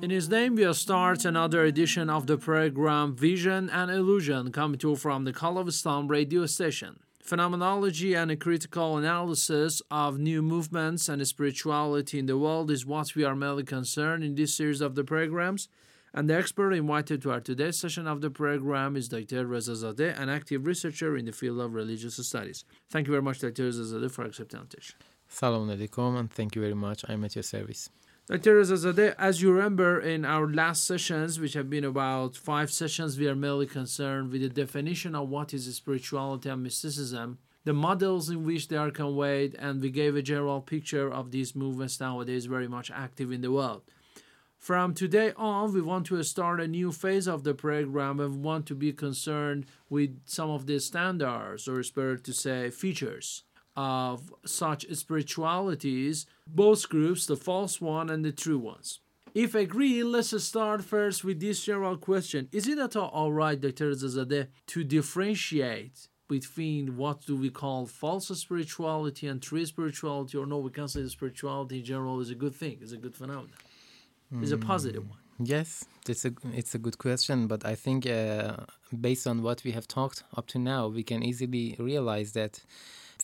[0.00, 4.90] In His name, we'll start another edition of the program Vision and Illusion, coming to
[4.90, 7.00] you from the Call of Islam radio station.
[7.20, 13.16] Phenomenology and a critical analysis of new movements and spirituality in the world is what
[13.16, 15.68] we are mainly concerned in this series of the programs.
[16.14, 19.46] And the expert invited to our today's session of the program is Dr.
[19.46, 22.64] Reza Zadeh, an active researcher in the field of religious studies.
[22.90, 23.64] Thank you very much, Dr.
[23.64, 24.96] Reza Zadeh, for accepting the invitation.
[25.28, 27.04] Salam alaikum and thank you very much.
[27.08, 27.90] I'm at your service.
[28.26, 28.56] Dr.
[28.56, 33.18] Reza Zadeh, as you remember in our last sessions, which have been about five sessions,
[33.18, 38.30] we are mainly concerned with the definition of what is spirituality and mysticism, the models
[38.30, 42.46] in which they are conveyed, and we gave a general picture of these movements nowadays
[42.46, 43.82] very much active in the world.
[44.58, 48.66] From today on, we want to start a new phase of the program and want
[48.66, 53.44] to be concerned with some of the standards, or it's better to say features,
[53.76, 59.00] of such spiritualities, both groups, the false one and the true ones.
[59.32, 62.48] If agree, let's start first with this general question.
[62.50, 63.92] Is it at all alright, Dr.
[63.92, 70.58] Zazadeh, to differentiate between what do we call false spirituality and true spirituality, or no,
[70.58, 73.52] we can say spirituality in general is a good thing, is a good phenomenon,
[74.42, 75.18] is a positive one.
[75.40, 78.56] Yes, it's a it's a good question, but I think uh,
[79.00, 82.60] based on what we have talked up to now, we can easily realize that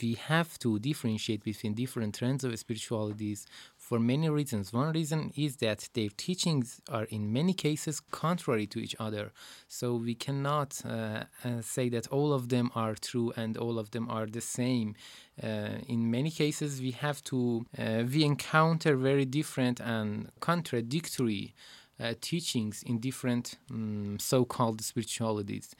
[0.02, 4.72] we have to differentiate between different trends of spiritualities for many reasons.
[4.72, 9.32] One reason is that their teachings are in many cases contrary to each other.
[9.68, 13.90] So we cannot uh, uh, say that all of them are true and all of
[13.90, 14.94] them are the same.
[15.42, 21.54] Uh, in many cases, we have to, uh, we encounter very different and contradictory
[22.00, 25.74] uh, teachings in different um, so called spiritualities.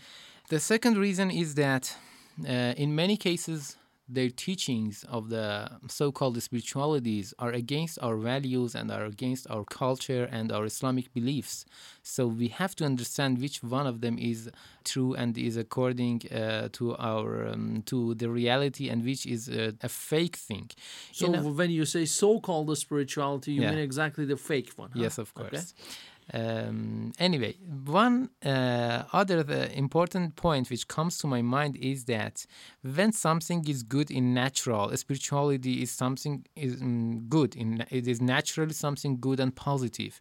[0.48, 1.96] The second reason is that
[2.44, 3.76] in many cases,
[4.08, 10.24] their teachings of the so-called spiritualities are against our values and are against our culture
[10.30, 11.64] and our Islamic beliefs.
[12.02, 14.50] So we have to understand which one of them is
[14.84, 19.74] true and is according uh, to our um, to the reality and which is a,
[19.82, 20.70] a fake thing.
[21.12, 23.70] So You know- when you say so-called spirituality, you Yeah.
[23.70, 24.90] mean exactly the fake one?
[24.92, 25.00] huh?
[25.04, 25.56] Yes, of Okay.
[26.32, 32.46] Um, anyway, one uh, other the important point which comes to my mind is that
[32.82, 38.20] when something is good in natural, spirituality is something is mm, good in it is
[38.22, 40.20] naturally something good and positive.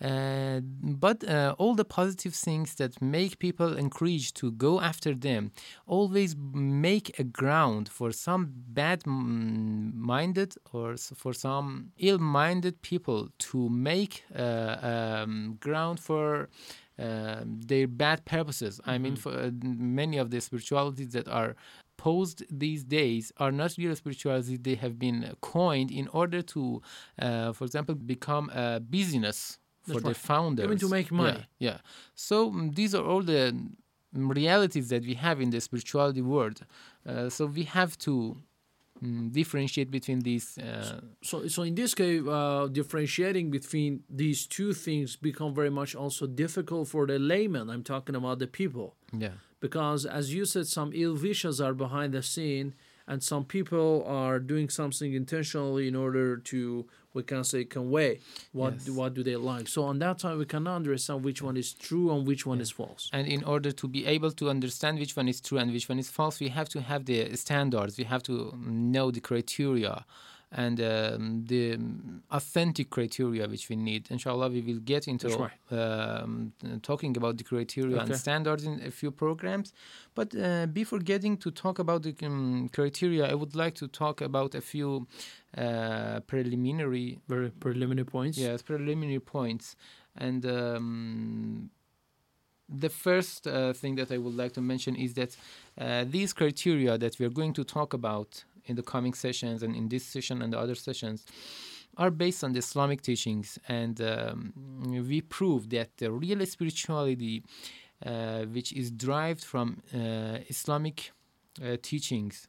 [0.00, 5.52] Uh, but uh, all the positive things that make people encouraged to go after them
[5.86, 13.68] always make a ground for some bad minded or for some ill minded people to
[13.68, 16.48] make uh, um, ground for
[16.98, 18.80] um their bad purposes.
[18.84, 21.56] I mean, for uh, many of the spiritualities that are
[21.96, 24.56] posed these days are not real spirituality.
[24.56, 26.82] They have been coined in order to,
[27.18, 29.58] uh, for example, become a business
[29.94, 30.16] That's their right.
[30.32, 30.64] founders.
[30.64, 31.46] Even to make money.
[31.58, 31.70] Yeah.
[31.70, 31.78] yeah.
[32.14, 33.54] So mm, these are all the
[34.16, 36.60] mm, realities that we have in the spirituality world.
[37.06, 38.36] Uh, so we have to
[39.02, 40.58] mm, differentiate between these.
[40.58, 45.94] Uh, So, so in this case, uh, differentiating between these two things become very much
[45.94, 47.70] also difficult for the layman.
[47.70, 49.34] I'm talking about the people, yeah.
[49.60, 52.74] because as you said, some ill wishes are behind the scene,
[53.10, 56.60] and some people are doing something intentionally in order to,
[57.16, 58.10] we can say, convey
[58.52, 58.88] what Yes.
[58.98, 59.66] what do they like.
[59.74, 62.70] So on that time, we can understand which one is true and which one is
[62.80, 63.02] false.
[63.16, 65.98] And in order to be able to understand which one is true and which one
[66.04, 67.92] is false, we have to have the standards.
[68.02, 68.34] We have to
[68.92, 69.94] know the criteria
[70.52, 71.78] and um, the
[72.30, 74.08] authentic criteria which we need.
[74.10, 76.52] Inshallah, we will get into um,
[76.82, 79.72] talking about the criteria and standards in a few programs.
[80.14, 84.20] But uh, before getting to talk about the um, criteria, I would like to talk
[84.20, 85.06] about a few
[85.56, 88.38] uh, preliminary Very preliminary points.
[88.38, 89.76] Yes, preliminary points.
[90.16, 91.70] And um,
[92.70, 95.36] the first uh, thing that I would like to mention is that
[95.78, 99.74] uh, these criteria that we are going to talk about in the coming sessions and
[99.74, 101.26] in this session and the other sessions
[101.96, 103.58] are based on the Islamic teachings.
[103.68, 104.52] And um,
[105.08, 107.42] we prove that the real spirituality,
[108.04, 111.12] uh, which is derived from uh, Islamic
[111.62, 112.48] uh, teachings,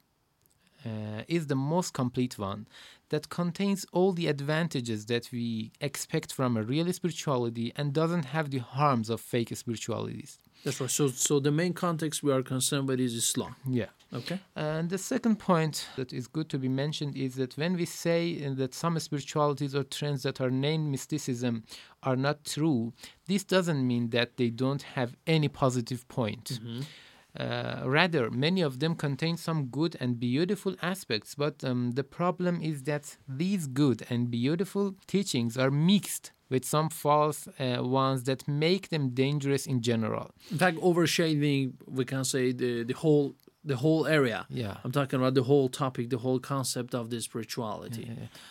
[0.85, 2.67] uh, is the most complete one
[3.09, 8.49] that contains all the advantages that we expect from a real spirituality and doesn't have
[8.49, 10.39] the harms of fake spiritualities.
[10.63, 10.89] That's right.
[10.89, 13.55] So, so the main context we are concerned with is Islam.
[13.67, 13.87] Yeah.
[14.13, 14.39] Okay.
[14.55, 18.39] And the second point that is good to be mentioned is that when we say
[18.45, 21.63] that some spiritualities or trends that are named mysticism
[22.03, 22.93] are not true,
[23.27, 26.59] this doesn't mean that they don't have any positive point.
[27.39, 32.61] Uh, rather, many of them contain some good and beautiful aspects, but um, the problem
[32.61, 38.45] is that these good and beautiful teachings are mixed with some false uh, ones that
[38.45, 40.31] make them dangerous in general.
[40.51, 44.45] In fact, overshading, we can say the the whole the whole area.
[44.49, 44.77] Yeah.
[44.83, 48.09] I'm talking about the whole topic, the whole concept of the spirituality,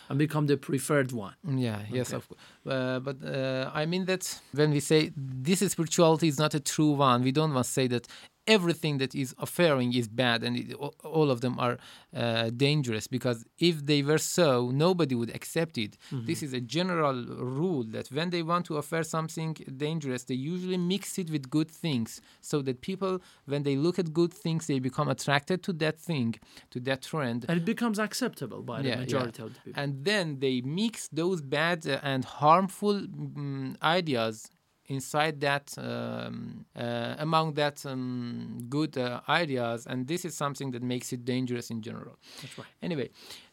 [0.09, 1.33] and become the preferred one.
[1.45, 2.39] Yeah, yes, of course.
[2.65, 6.59] Uh, but uh, I mean that when we say this is spirituality is not a
[6.59, 8.07] true one, we don't want to say that
[8.47, 10.73] everything that is offering is bad and it,
[11.03, 11.77] all of them are
[12.15, 15.97] uh, dangerous because if they were so, nobody would accept it.
[16.11, 20.77] This is a general rule that when they want to offer something dangerous, they usually
[20.77, 24.79] mix it with good things so that people, when they look at good things, they
[24.79, 26.35] become attracted to that thing,
[26.71, 27.45] to that trend.
[27.47, 29.81] And it becomes acceptable by the majority of the people.
[29.81, 34.49] And then they mix those bad and harmful mm, ideas
[34.91, 40.83] inside that um, uh, among that um, good uh, ideas and this is something that
[40.83, 42.67] makes it dangerous in general That's right.
[42.81, 43.09] anyway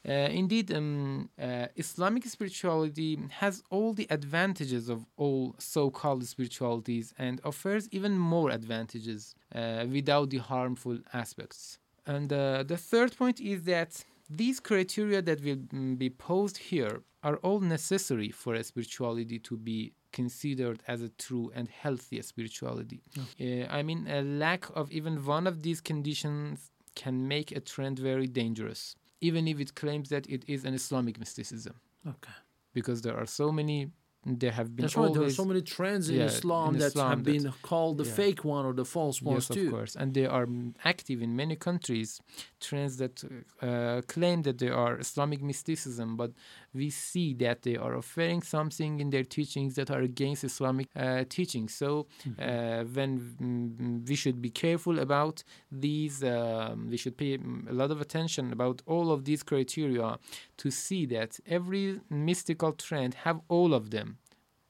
[0.08, 0.12] uh,
[0.42, 3.12] indeed um, uh, islamic spirituality
[3.42, 10.30] has all the advantages of all so-called spiritualities and offers even more advantages uh, without
[10.30, 13.90] the harmful aspects and uh, the third point is that
[14.30, 19.56] these criteria that will mm, be posed here are all necessary for a spirituality to
[19.56, 23.02] be considered as a true and healthy spirituality.
[23.40, 27.98] Uh, I mean, a lack of even one of these conditions can make a trend
[27.98, 31.74] very dangerous, even if it claims that it is an Islamic mysticism,
[32.06, 32.32] Okay.
[32.74, 33.90] because there are so many.
[34.26, 35.12] There have been That's right.
[35.14, 37.98] There are so many trends in Yeah, Islam in that Islam have that- been called
[37.98, 38.12] the yeah.
[38.12, 39.66] fake one or the false ones Yes, too.
[39.66, 40.46] of course, and they are
[40.84, 42.20] active in many countries.
[42.60, 43.22] Trends that
[43.62, 46.32] uh, claim that they are Islamic mysticism, but
[46.74, 51.24] we see that they are offering something in their teachings that are against Islamic uh,
[51.28, 51.72] teachings.
[51.74, 53.10] So, uh, when
[53.40, 58.52] mm, we should be careful about these, um, we should pay a lot of attention
[58.52, 60.18] about all of these criteria
[60.58, 64.17] to see that every mystical trend have all of them.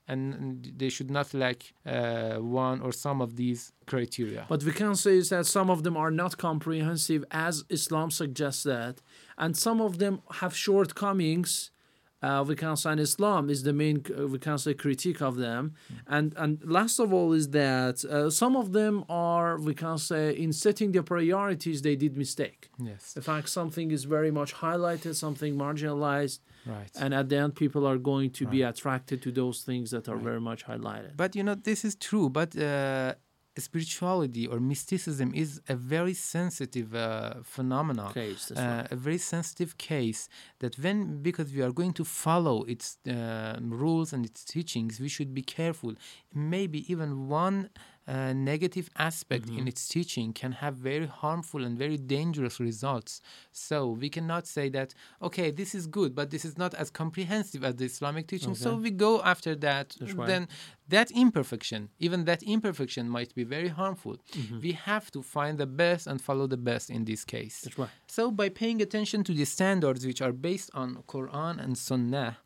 [0.09, 4.47] And they should not lack uh, one or some of these criteria.
[4.49, 8.63] But we can say is that some of them are not comprehensive as Islam suggests
[8.63, 9.03] that,
[9.37, 11.71] and some of them have shortcomings.
[12.21, 15.75] Uh, we can say Islam is the main uh, we can say critique of them,
[16.07, 20.25] and and last of all is that uh, some of them are we can say
[20.45, 22.71] in setting their priorities they did mistake.
[22.91, 23.15] Yes.
[23.17, 26.91] In fact, something is very much highlighted, something marginalized, Right.
[27.03, 30.17] and at the end people are going to be attracted to those things that are
[30.29, 31.13] very much highlighted.
[31.17, 32.29] But you know, this is true.
[32.29, 33.15] But uh,
[33.59, 38.13] spirituality or mysticism is a very sensitive uh, phenomenon.
[38.13, 38.87] Case, uh.
[38.91, 40.29] A very sensitive case
[40.61, 45.09] that when, because we are going to follow its uh, rules and its teachings, we
[45.09, 45.95] should be careful.
[46.35, 47.71] Maybe even one
[48.09, 53.21] uh, negative aspect in its teaching can have very harmful and very dangerous results.
[53.53, 57.63] So we cannot say that, okay, this is good, but this is not as comprehensive
[57.69, 58.55] as the Islamic teaching.
[58.55, 59.87] So we go after that.
[60.33, 60.49] Then
[60.89, 64.17] that imperfection, even that imperfection might be very harmful.
[64.63, 67.61] We have to find the best and follow the best in this case.
[67.65, 67.91] That's right.
[68.07, 72.39] So by paying attention to the standards which are based on Quran and Sunnah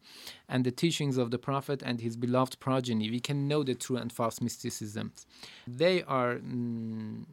[0.53, 3.97] and the teachings of the Prophet and his beloved progeny, we can know the true
[3.97, 5.27] and false mysticisms.
[5.67, 7.25] They are, mm,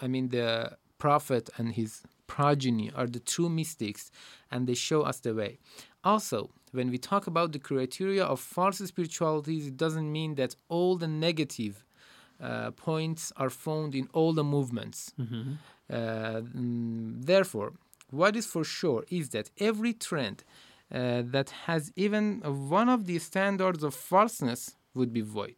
[0.00, 1.90] I mean, the Prophet and his
[2.26, 4.10] progeny are the true mystics
[4.50, 5.58] and they show us the way.
[6.02, 6.38] Also,
[6.72, 11.08] when we talk about the criteria of false spiritualities, it doesn't mean that all the
[11.28, 11.84] negative
[12.40, 15.12] uh, points are found in all the movements.
[15.90, 17.74] Uh, mm, therefore,
[18.10, 20.42] what is for sure is that every trend
[20.92, 25.56] uh, that has even one of the standards of falseness would be void.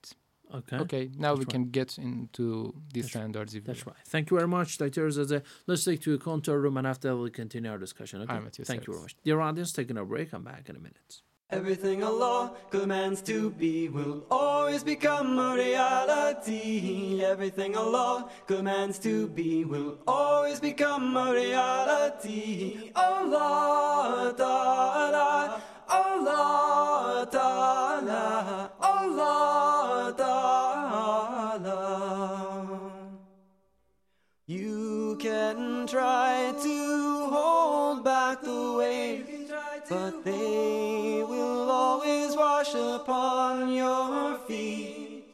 [0.54, 0.76] Okay.
[0.76, 1.48] Okay, now we right.
[1.48, 3.54] can get into the standards.
[3.54, 3.96] If That's right.
[4.06, 5.08] Thank you very much, Dr.
[5.08, 5.42] Zaze.
[5.66, 8.22] Let's take to a contour room and after we'll continue our discussion.
[8.22, 8.32] Okay?
[8.32, 9.16] I'm at your Thank you very much.
[9.24, 10.32] Dear audience, taking a break.
[10.32, 11.22] I'm back in a minute.
[11.54, 17.22] Everything Allah commands to be will always become a reality.
[17.22, 22.90] Everything Allah commands to be will always become a reality.
[22.96, 30.44] Allah Ta'ala, Allah Ta'ala, Allah Ta'ala.
[34.48, 39.52] You can try to hold back the waves,
[39.88, 40.23] but
[43.24, 45.24] upon your feet.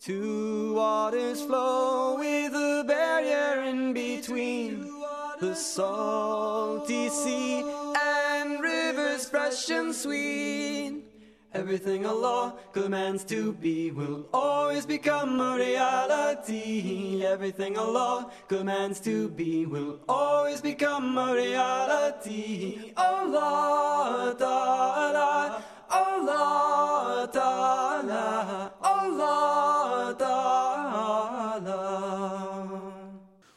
[0.00, 4.90] Two waters flow with a barrier in between
[5.38, 7.62] the salty sea
[7.96, 11.04] and rivers fresh and sweet.
[11.52, 17.24] Everything Allah commands to be will always become a reality.
[17.24, 22.92] Everything Allah commands to be will always become a reality.
[22.96, 31.80] Allah Ta'ala, Allah Ta'ala, Allah Ta'ala.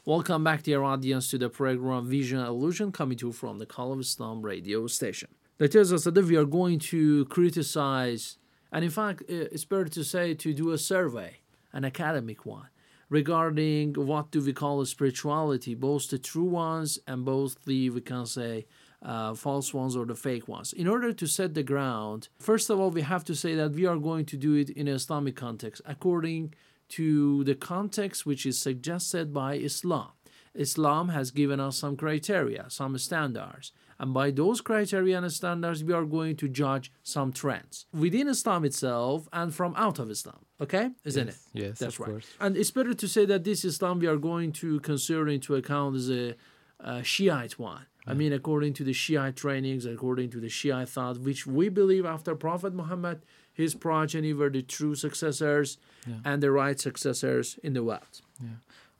[0.03, 3.93] Welcome back, dear audience, to the program Vision Illusion coming to you from the Call
[3.93, 5.29] of Islam radio station.
[5.59, 8.39] That tells us that we are going to criticize,
[8.71, 12.69] and in fact, uh, it's better to say to do a survey, an academic one,
[13.09, 18.25] regarding what do we call spirituality, both the true ones and both the, we can
[18.25, 18.65] say,
[19.03, 20.71] uh, false ones or the fake ones.
[20.73, 23.85] In order to set the ground, first of all, we have to say that we
[23.85, 26.53] are going to do it in an Islamic context, according
[26.89, 30.09] to the context which is suggested by Islam.
[30.55, 35.93] Islam has given us some criteria, some standards, and by those criteria and standards, we
[35.93, 40.45] are going to judge some trends within Islam itself and from out of Islam.
[40.61, 41.59] Okay, isn't Yes, it?
[41.63, 42.09] yes, that's of right.
[42.11, 42.27] course.
[42.39, 45.95] And it's better to say that this Islam we are going to consider into account
[45.95, 46.35] is a,
[46.79, 47.85] a Shiite one.
[48.05, 52.05] I mean, according to the Shiite trainings, according to the Shiite thought, which we believe
[52.05, 53.21] after Prophet Muhammad,
[53.53, 55.77] his progeny were the true successors
[56.25, 58.21] and the right successors in the world.
[58.41, 58.49] Yeah.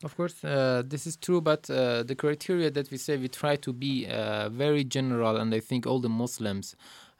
[0.03, 3.55] Of course, uh, this is true, but uh, the criteria that we say we try
[3.57, 6.75] to be uh, very general, and I think all the Muslims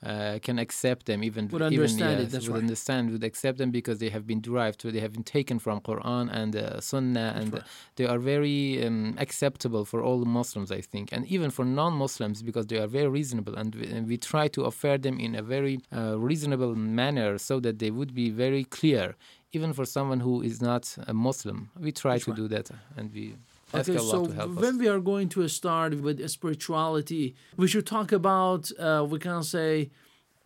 [0.06, 2.64] uh, can accept them, even Would even, understand it, yes, that's would right.
[2.64, 5.80] understand, would accept them because they have been derived, so they have been taken from
[5.82, 7.64] Quran and uh, Sunnah, and right.
[7.96, 12.68] they are very um, acceptable for all Muslims, I think, and even for non-Muslims because
[12.68, 15.80] they are very reasonable, and we, and we try to offer them in a very
[15.96, 19.16] uh, reasonable manner so that they would be very clear.
[19.56, 23.36] Even for someone who is not a Muslim, we try to do that, and we
[23.74, 24.80] Okay, so when us.
[24.80, 29.90] we are going to start with spirituality, we should talk about, uh, we can say,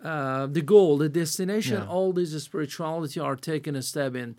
[0.04, 1.78] uh, the goal, the destination.
[1.78, 1.88] Yeah.
[1.88, 4.38] All these spirituality are taking a step in,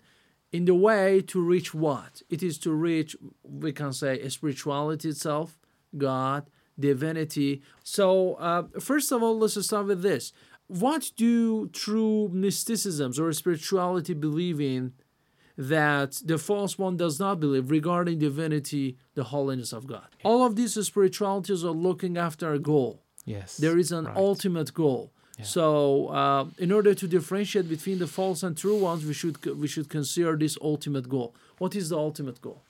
[0.51, 2.21] in the way to reach what?
[2.29, 5.59] It is to reach, we can say, spirituality itself,
[5.97, 7.61] God, divinity.
[7.83, 10.33] So, uh, first of all, let's start with this.
[10.67, 14.93] What do true mysticisms or spirituality believe in
[15.59, 20.07] that the false one does not believe regarding divinity, the holiness of God.
[20.23, 22.91] All of these spiritualities are looking after a goal.
[23.25, 24.15] Yes, There is an right.
[24.29, 25.11] ultimate goal.
[25.41, 29.67] So, uh, in order to differentiate between the false and true ones, we should we
[29.73, 31.29] should consider this ultimate goal.
[31.61, 32.61] What is the ultimate goal?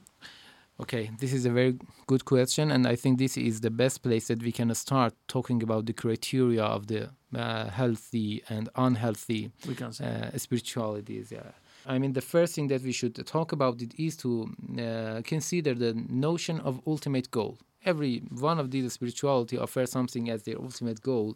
[0.84, 1.74] Okay, this is a very
[2.12, 5.60] good question, and I think this is the best place that we can start talking
[5.68, 7.02] about the criteria of the
[7.36, 10.06] uh, healthy and unhealthy We can say.
[10.06, 11.32] uh, spiritualities.
[11.32, 11.52] Yeah.
[11.90, 14.32] I mean, the first thing that we should talk about it is to
[14.80, 17.58] uh, consider the notion of ultimate goal.
[17.84, 21.36] Every one of these spirituality offers something as their ultimate goal,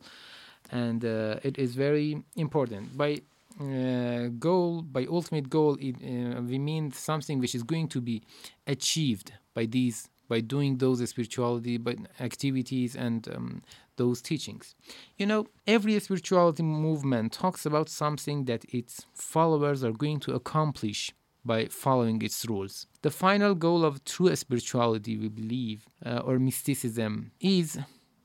[0.72, 2.96] and uh, it is very important.
[2.96, 3.22] By
[3.60, 8.22] uh, goal, by ultimate goal, it, uh, we mean something which is going to be
[8.68, 13.64] achieved by these, by doing those spirituality, by activities and um,
[13.98, 14.76] those teachings.
[15.18, 21.12] You know, every spirituality movement talks about something that its followers are going to accomplish
[21.46, 22.88] by following its rules.
[23.02, 27.78] The final goal of true spirituality, we believe, uh, or mysticism, is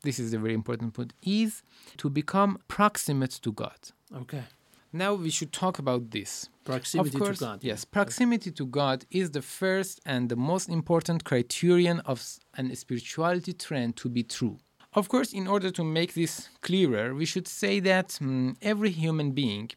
[0.02, 1.62] this is a very important point is
[1.96, 3.78] to become proximate to God.
[4.14, 4.44] Okay.
[4.92, 6.48] Now we should talk about this.
[6.64, 7.64] Proximity of course, to God.
[7.64, 13.52] Yes, proximity to God is the first and the most important criterion of an spirituality
[13.52, 14.58] trend to be true.
[14.98, 19.30] Of course, in order to make this clearer, we should say that mm, every human
[19.30, 19.70] being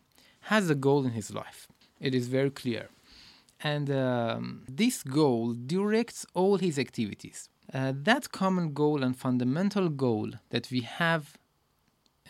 [0.51, 1.67] has a goal in his life.
[1.99, 2.89] It is very clear.
[3.63, 7.49] And um, this goal directs all his activities.
[7.71, 11.37] Uh, that common goal and fundamental goal that we have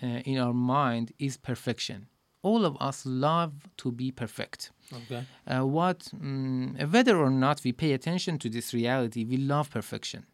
[0.03, 2.07] uh, in our mind is perfection.
[2.43, 4.71] All of us love to be perfect.
[4.93, 5.23] Okay.
[5.47, 10.25] Uh, what, mm, whether or not we pay attention to this reality, we love perfection.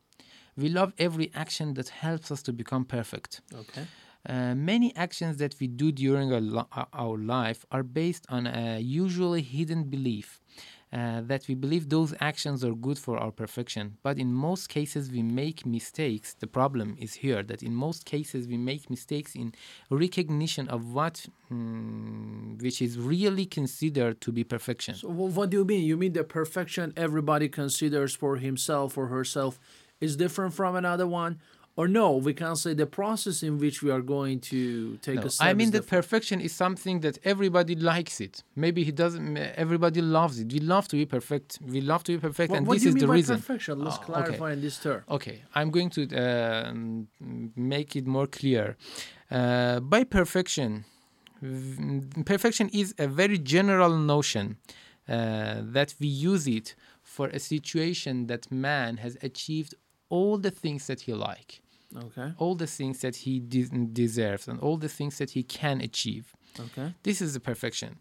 [0.57, 3.41] We love every action that helps us to become perfect.
[3.53, 3.85] Okay.
[4.27, 8.45] Uh, many actions that we do during our, lo- uh, our life are based on
[8.47, 10.41] a usually hidden belief
[10.91, 13.97] uh, that we believe those actions are good for our perfection.
[14.03, 16.33] But in most cases, we make mistakes.
[16.33, 19.53] The problem is here that in most cases, we make mistakes in
[19.89, 24.95] recognition of what mm, which is really considered to be perfection.
[24.95, 25.83] So what do you mean?
[25.83, 29.59] You mean the perfection everybody considers for himself or herself
[30.01, 31.39] is different from another one?
[31.79, 35.27] Or no, we can't say the process in which we are going to take No,
[35.27, 35.47] a step.
[35.47, 35.89] I mean different.
[35.89, 38.43] perfection is something that everybody likes it.
[38.55, 39.37] Maybe he doesn't.
[39.37, 40.51] Everybody loves it.
[40.51, 41.59] We love to be perfect.
[41.61, 43.13] We love to be perfect, What, and what this do you is mean the by
[43.13, 43.35] reason.
[43.37, 43.79] perfection?
[43.85, 44.53] Let's Oh, clarify okay.
[44.53, 45.03] in this term.
[45.17, 46.73] Okay, I'm going to uh,
[47.55, 48.75] make it more clear.
[49.29, 50.83] Uh, by perfection,
[52.25, 54.57] perfection is a very general notion
[55.07, 59.75] uh, that we use it for a situation that man has achieved
[60.09, 61.61] all the things that he like,
[61.95, 62.33] Okay.
[62.37, 63.69] all the things that he de-
[64.03, 66.33] deserves, and all the things that he can achieve.
[66.59, 66.93] Okay.
[67.03, 67.97] This is the perfection.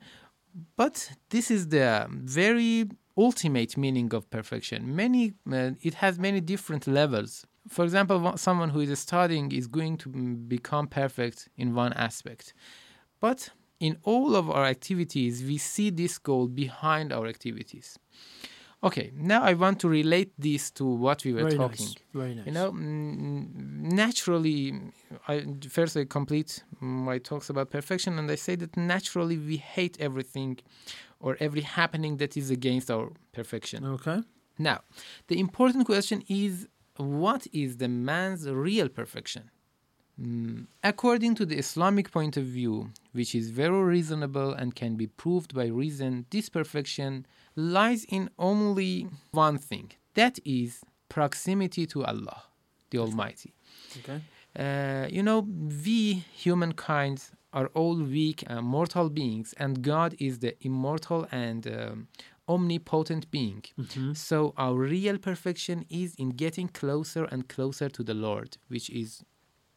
[0.77, 4.95] But this is the very ultimate meaning of perfection.
[4.97, 7.47] Many uh, it has many different levels.
[7.69, 12.55] For example, someone who is studying is going to become perfect in one aspect.
[13.21, 17.99] But in all of our activities, we see this goal behind our activities.
[18.85, 21.87] Okay, now I want to relate this to what we were Very talking.
[21.87, 21.97] nice.
[22.13, 22.47] Very nice.
[22.47, 23.49] You know, mm,
[24.03, 24.79] naturally,
[25.27, 29.97] I first I complete my talks about perfection, and I say that naturally we hate
[29.99, 30.59] everything
[31.21, 33.85] or every happening that is against our perfection.
[33.85, 34.23] Okay.
[34.59, 34.81] Now,
[35.29, 39.51] the important question is what is the man's real perfection?
[40.21, 45.07] Mm, According to the Islamic point of view, which is very reasonable and can be
[45.07, 52.43] proved by reason, this perfection lies in only one thing that is proximity to Allah,
[52.91, 53.53] the Almighty.
[53.99, 54.21] Okay.
[54.59, 55.41] Uh, you know,
[55.85, 62.09] we humankind are all weak and mortal beings, and God is the immortal and um,
[62.49, 63.63] omnipotent being.
[64.15, 69.23] So, our real perfection is in getting closer and closer to the Lord, which is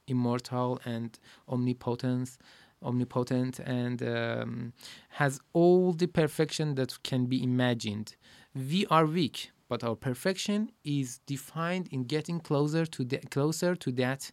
[0.10, 1.18] immortal and
[1.48, 2.38] omnipotent,
[2.84, 4.74] omnipotent, and um,
[5.10, 8.16] has all the perfection that can be imagined.
[8.56, 13.92] We are weak, but our perfection is defined in getting closer to the, closer to
[13.94, 14.32] that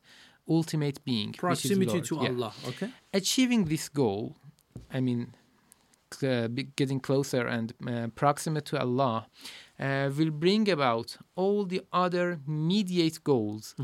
[0.48, 2.28] ultimate being, Proximity to Yeah.
[2.28, 2.52] Allah.
[2.68, 2.88] Okay.
[3.12, 4.36] Achieving this goal,
[4.92, 5.34] I mean,
[6.22, 9.26] uh, getting closer and uh, proximate to Allah,
[9.78, 13.74] uh, will bring about all the other mediate goals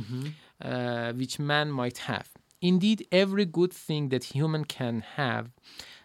[0.62, 2.28] uh, which man might have.
[2.60, 5.50] Indeed, every good thing that human can have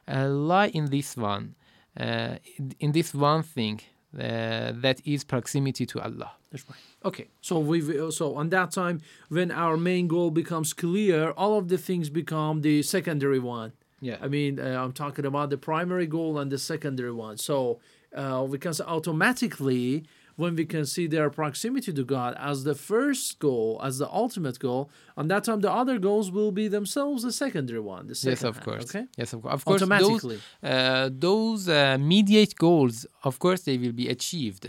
[0.08, 1.56] uh, lie in this one,
[2.00, 2.38] uh,
[2.80, 3.82] in this one thing
[4.18, 6.32] uh, that is proximity to Allah.
[6.52, 6.80] That's right.
[7.06, 7.28] Okay.
[7.42, 11.78] So we so on that time when our main goal becomes clear, all of the
[11.78, 13.74] things become the secondary one.
[14.00, 14.18] Yeah.
[14.22, 17.38] I mean, uh, I'm talking about the primary goal and the secondary one.
[17.38, 17.80] So
[18.16, 20.06] uh, say automatically
[20.42, 24.58] when we can see their proximity to God as the first goal, as the ultimate
[24.68, 24.82] goal,
[25.20, 28.04] on that time the other goals will be themselves the secondary one.
[28.12, 28.84] The second Yes, of hand, course.
[28.86, 29.06] Okay.
[29.22, 29.54] Yes, of course.
[29.58, 30.40] Of course, Automatically.
[30.62, 32.96] those, uh, those uh, mediate goals,
[33.30, 34.64] of course, they will be achieved,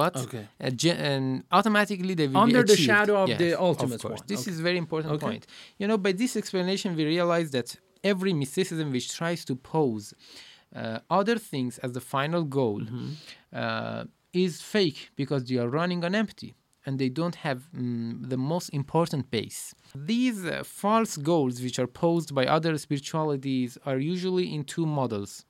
[0.00, 0.44] but Okay.
[0.64, 1.24] uh, ge- and
[1.58, 4.20] automatically they will be Under the shadow of Yes, the ultimate of course.
[4.20, 4.26] one.
[4.32, 4.50] This Okay.
[4.52, 5.26] is very important Okay.
[5.26, 5.42] point.
[5.80, 7.68] You know, by this explanation, we realize that
[8.12, 10.04] every mysticism which tries to pose
[10.80, 13.10] uh, other things as the final goal Mm-hmm.
[14.32, 18.68] Is fake because they are running on empty and they don't have mm, the most
[18.70, 19.74] important base.
[19.94, 25.44] These uh, false goals, which are posed by other spiritualities, are usually in two models.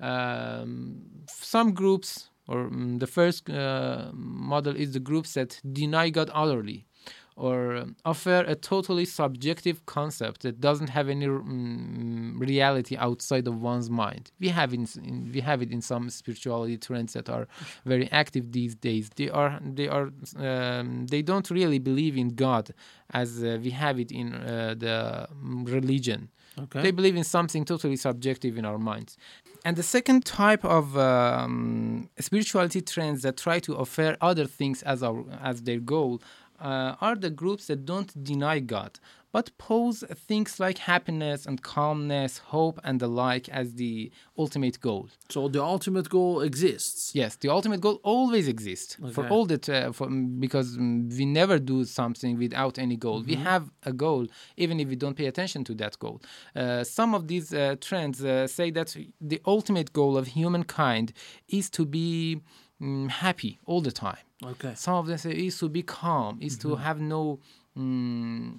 [0.00, 6.30] Um, some groups, or mm, the first uh, model is the groups that deny God
[6.34, 6.86] utterly
[7.36, 13.60] or um, offer a totally subjective concept that doesn't have any mm, reality outside of
[13.60, 14.30] one's mind.
[14.40, 17.46] We have in, in we have it in some spirituality trends that are
[17.84, 19.10] very active these days.
[19.16, 22.74] They are they are um, they don't really believe in God
[23.10, 26.28] as uh, we have it in uh, the mm, religion.
[26.58, 26.82] Okay.
[26.82, 29.16] They believe in something totally subjective in our minds.
[29.64, 35.02] And the second type of um, spirituality trends that try to offer other things as
[35.02, 36.20] our as their goal
[36.62, 39.00] uh, are the groups that don't deny God,
[39.32, 45.08] but pose things like happiness and calmness, hope, and the like as the ultimate goal.
[45.30, 47.14] So the ultimate goal exists.
[47.14, 51.58] Yes, the ultimate goal always exists for all that, uh, for, because mm, we never
[51.58, 53.22] do something without any goal.
[53.22, 56.20] We have a goal, even if we don't pay attention to that goal.
[56.54, 61.14] Uh, some of these uh, trends uh, say that the ultimate goal of humankind
[61.48, 62.42] is to be
[62.82, 64.24] mm, happy all the time.
[64.44, 64.72] Okay.
[64.74, 67.38] Some of them say is to be calm, is to have no,
[67.78, 68.58] mm,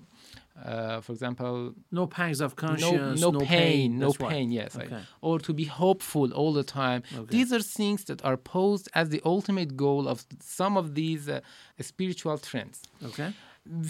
[0.63, 3.21] uh, for example, No pangs of no, conscience.
[3.21, 4.31] no, pain, no That's right.
[4.31, 4.75] pain, yes.
[4.77, 5.01] I- Okay.
[5.21, 7.03] or to be hopeful all the time.
[7.13, 7.31] Okay.
[7.37, 11.41] These are things that are posed as the ultimate goal of some of these uh,
[11.81, 12.81] spiritual trends.
[13.03, 13.33] Okay.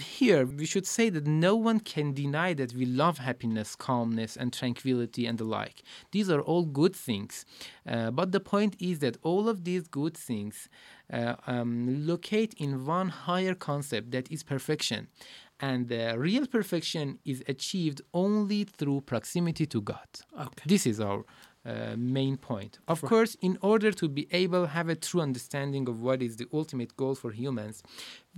[0.00, 4.52] Here, we should say that no one can deny that we love happiness, calmness, and
[4.52, 5.82] tranquility and the like.
[6.12, 7.44] These are all good things.
[7.88, 10.68] Uh, but the point is that all of these good things
[11.12, 15.08] uh, um, locate in one higher concept that is perfection.
[15.58, 20.06] And uh, real perfection is achieved only through proximity to God.
[20.38, 20.62] Okay.
[20.66, 21.24] This is our
[21.66, 22.78] uh, main point.
[22.88, 26.36] Of course, in order to be able to have a true understanding of what is
[26.36, 27.82] the ultimate goal for humans,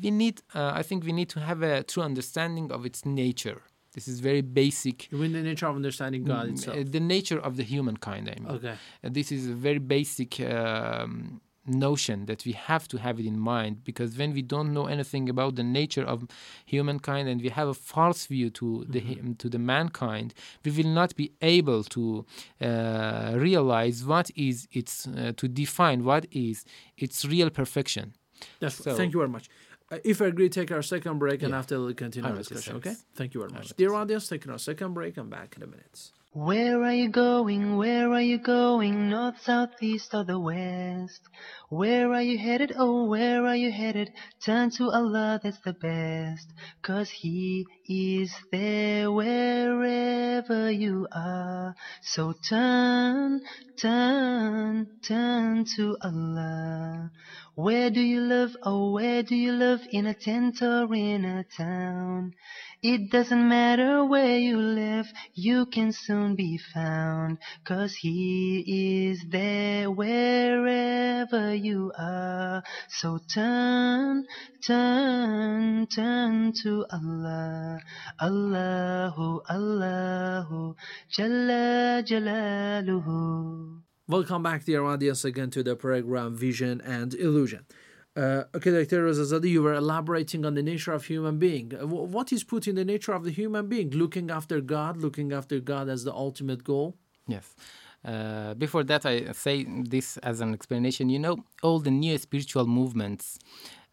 [0.01, 3.63] we need, uh, I think, we need to have a true understanding of its nature.
[3.97, 5.11] This is very basic.
[5.11, 6.77] You mean the nature of understanding God mm, itself.
[6.77, 8.29] uh, the nature of the humankind.
[8.29, 8.75] I mean, Okay.
[9.03, 13.39] Uh, this is a very basic um, notion that we have to have it in
[13.39, 16.27] mind because when we don't know anything about the nature of
[16.65, 19.33] humankind and we have a false view to the Mm-hmm.
[19.35, 22.25] to the mankind, we will not be able to
[22.61, 26.65] uh, realize what is its uh, to define what is
[26.97, 28.15] its real perfection.
[28.61, 29.49] That's So- Thank you very much.
[29.93, 32.77] Uh, if I agree, take our second break and after we'll continue our discussion.
[32.77, 32.95] Okay.
[33.15, 33.69] Thank you very much.
[33.77, 36.11] Dear audience, taking our second break and back in a minute.
[36.37, 37.79] Where are you going?
[37.79, 39.09] Where are you going?
[39.09, 41.23] North, south, east, or the west?
[41.71, 42.75] Where are you headed?
[42.77, 44.13] Oh, where are you headed?
[44.45, 46.53] Turn to Allah, that's the best.
[46.83, 51.75] Cause He is there wherever you are.
[52.03, 53.41] So turn,
[53.81, 57.13] turn, turn to Allah.
[57.57, 58.55] Where do you live?
[58.63, 59.81] Oh, where do you live?
[59.91, 62.35] In a tent or in a town?
[62.83, 67.39] It doesn't matter where you live, you can soon be found.
[67.65, 72.63] Cause He is there wherever you are.
[72.91, 74.27] So turn,
[74.63, 77.81] turn, turn to Allah.
[78.21, 80.77] Allahu, Allahu,
[81.11, 83.86] Jalla Jalaluhu.
[84.09, 87.67] Welcome back, dear audience, again to the program Vision and Illusion.
[88.15, 89.05] Uh, okay, Dr.
[89.05, 91.73] Rezazadeh, you were elaborating on the nature of human being.
[91.75, 93.91] Uh, What is put in the nature of the human being?
[93.91, 96.97] Looking after God, looking after God as the ultimate goal.
[97.27, 97.57] Yes.
[98.05, 101.09] Uh, before that, I say this as an explanation.
[101.09, 103.41] You know, all the new spiritual movements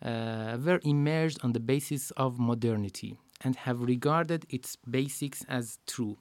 [0.05, 6.17] uh, were emerged on the basis of modernity and have regarded its basics as true.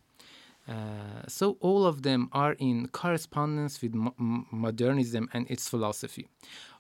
[0.69, 4.15] Uh, so all of them are in correspondence with mo-
[4.53, 6.29] modernism and its philosophy.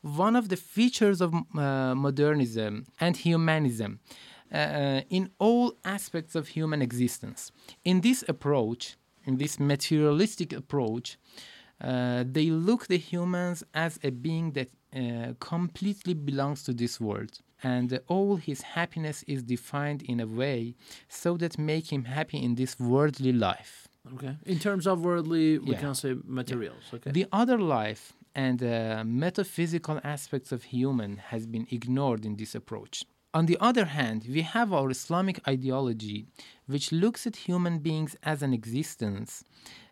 [0.02, 4.00] One of the features of uh, modernism and humanism
[4.52, 7.50] uh, in all aspects of human existence.
[7.84, 11.18] In this approach, in this materialistic approach,
[11.80, 17.40] uh, they look the humans as a being that uh, completely belongs to this world
[17.62, 20.74] and all his happiness is defined in a way
[21.08, 24.36] so that make him happy in this worldly life Okay.
[24.46, 25.80] In terms of worldly, we Yeah.
[25.84, 26.82] can say materials.
[26.94, 27.12] Okay.
[27.12, 28.68] the other life and uh,
[29.06, 33.04] metaphysical aspects of human has been ignored in this approach.
[33.34, 36.18] On the other hand, we have our Islamic ideology,
[36.72, 39.30] which looks at human beings as an existence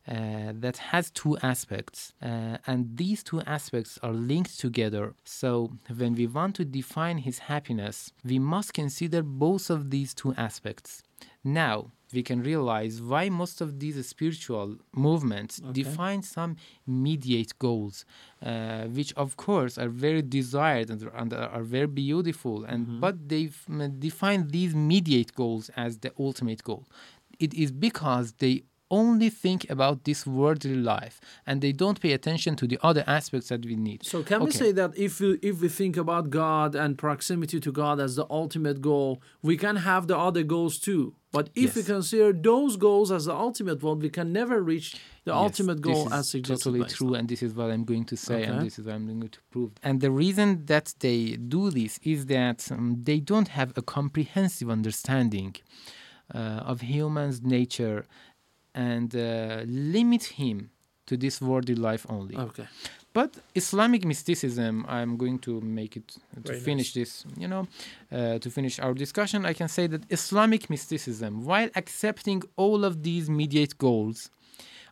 [0.06, 5.14] that has two aspects, uh, and these two aspects are linked together.
[5.24, 10.34] So, when we want to define his happiness, we must consider both of these two
[10.36, 11.02] aspects.
[11.44, 18.04] Now, we can realize why most of these spiritual movements define some mediate goals,
[18.42, 23.50] uh, which of course are very desired and, and are very beautiful, and but they
[23.98, 26.86] define these mediate goals as the ultimate goal.
[27.38, 32.56] It is because they only think about this worldly life and they don't pay attention
[32.56, 34.04] to the other aspects that we need.
[34.04, 37.72] So can we say that if we, if we think about God and proximity to
[37.72, 41.14] God as the ultimate goal, we can have the other goals too.
[41.32, 45.30] But if we consider those goals as the ultimate one, we can never reach the
[45.30, 48.34] Yes, ultimate goal as suggested totally true, and this is what I'm going to say,
[48.42, 48.44] Okay.
[48.46, 49.70] and this is what I'm going to prove.
[49.84, 54.68] And the reason that they do this is that um, they don't have a comprehensive
[54.68, 55.54] understanding
[56.34, 58.06] uh, of humans' nature
[58.74, 60.70] and uh, limit him
[61.06, 62.36] to this worldly life only.
[62.36, 62.66] Okay.
[63.12, 67.66] But Islamic mysticism, I'm going to make it to Very finish this, you know,
[68.12, 69.44] uh, to finish our discussion.
[69.44, 74.30] I can say that Islamic mysticism, while accepting all of these mediate goals,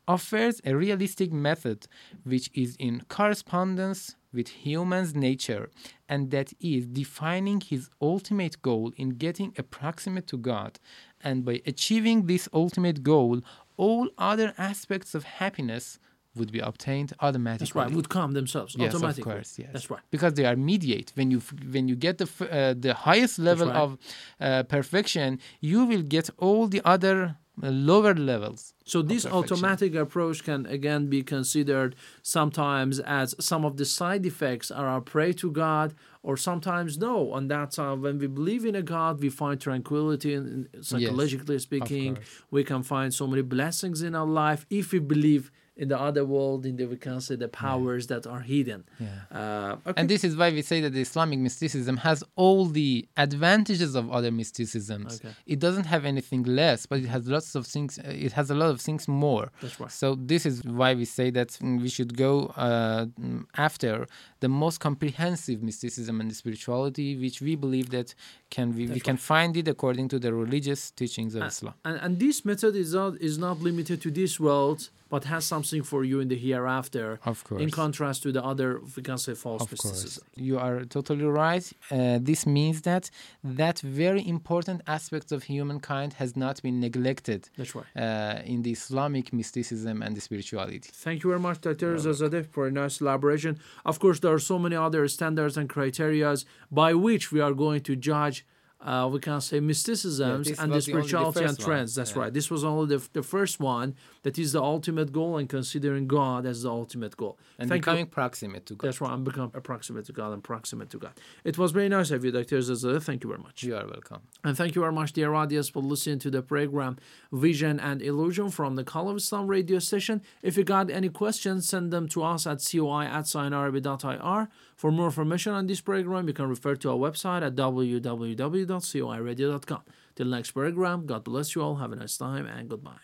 [0.08, 1.86] offers a realistic method
[2.24, 5.70] which is in correspondence with human's nature
[6.08, 10.78] and that is defining his ultimate goal in getting approximate to God.
[11.22, 13.42] And by achieving this ultimate goal,
[13.78, 15.98] all other aspects of happiness
[16.38, 17.64] would be obtained automatically.
[17.64, 17.90] That's right.
[17.90, 19.22] Would come themselves Yes, automatically.
[19.32, 19.58] of course.
[19.58, 20.02] Yes, That's right.
[20.10, 21.12] Because they are mediate.
[21.14, 21.40] When you
[21.74, 23.76] when you get the uh, the highest level right.
[23.84, 23.98] of
[24.40, 28.74] uh, perfection, you will get all the other lower levels.
[28.84, 34.70] So this automatic approach can again be considered sometimes as some of the side effects
[34.70, 37.34] are a pray to God, or sometimes no.
[37.34, 42.18] And that's uh, when we believe in a God, we find tranquility, and psychologically speaking.
[42.50, 46.24] We can find so many blessings in our life if we believe in the other
[46.24, 48.80] world, in the we can say the powers that are hidden.
[48.98, 49.06] Yeah.
[49.40, 50.00] Uh, okay.
[50.00, 54.04] And this is why we say that the Islamic mysticism has all the advantages of
[54.10, 55.20] other mysticisms.
[55.20, 55.34] Okay.
[55.46, 57.98] It doesn't have anything less, but it has lots of things.
[57.98, 59.46] uh, It has a lot of things more.
[59.62, 59.90] That's right.
[59.90, 64.06] So this is why we say that mm, we should go uh, mm, after
[64.40, 68.14] the most comprehensive mysticism and spirituality, which we believe that
[68.50, 71.74] can we, we can find it according to the religious teachings of Islam.
[71.84, 75.82] And, and this method is not is not limited to this world, but has something
[75.82, 77.18] for you in the hereafter.
[77.24, 77.62] Of course.
[77.62, 81.66] In contrast to the other, we can say false Of course, you are totally right.
[81.90, 83.10] Uh, this means that
[83.42, 87.86] that very important aspect of humankind has not been neglected That's right.
[87.96, 90.90] uh, in the Islamic mysticism and the spirituality.
[90.92, 91.96] Thank you very much, Dr.
[91.96, 93.58] Zazadeh, for a nice elaboration.
[93.84, 97.80] Of course, there are so many other standards and criterias by which we are going
[97.82, 98.44] to judge.
[98.80, 101.66] Uh, we can say mysticisms this and the was the spirituality and one.
[101.66, 101.96] trends.
[101.96, 102.20] That's Yeah.
[102.22, 102.32] right.
[102.32, 106.46] This was only the, the first one that is the ultimate goal and considering God
[106.46, 107.38] as the ultimate goal.
[107.58, 107.82] And Thank you.
[107.82, 108.86] becoming proximate to God.
[108.86, 109.10] That's right.
[109.10, 111.10] I'm become proximate to God and proximate to God.
[111.42, 112.58] It was very nice of you, Dr.
[112.58, 113.02] Zazadeh.
[113.02, 113.64] Thank you very much.
[113.64, 114.20] You are welcome.
[114.44, 116.98] And thank you very much, dear audience, for listening to the program
[117.32, 120.22] Vision and Illusion from the Call of Islam radio station.
[120.42, 124.48] If you got any questions, send them to us at coi at signarabi.ir.
[124.78, 129.82] For more information on this program, you can refer to our website at www.coiradio.com.
[130.14, 131.74] Till next program, God bless you all.
[131.82, 133.00] Have a nice time and goodbye.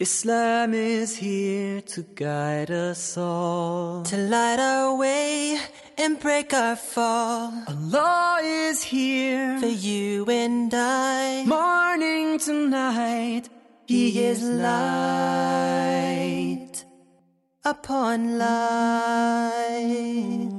[0.00, 5.60] Islam is here to guide us all, to light our way
[5.98, 7.52] and break our fall.
[7.68, 13.50] Allah is here for you and I, morning to night.
[13.86, 15.44] He is light
[17.64, 20.57] upon light.